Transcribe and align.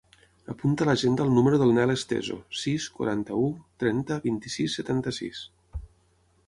Apunta 0.51 0.85
a 0.85 0.87
l'agenda 0.87 1.25
el 1.29 1.33
número 1.35 1.59
del 1.63 1.73
Nel 1.79 1.93
Esteso: 1.95 2.39
sis, 2.63 2.89
quaranta-u, 2.99 3.45
trenta, 3.85 4.19
vint-i-sis, 4.29 4.81
setanta-sis. 4.81 5.45